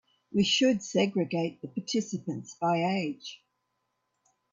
We 0.33 0.43
should 0.43 0.81
segregate 0.81 1.61
the 1.61 1.67
participants 1.67 2.55
by 2.59 2.81
age. 2.83 3.43